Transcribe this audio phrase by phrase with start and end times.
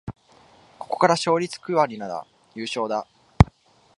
[0.79, 3.05] ここから勝率九割なら優勝だ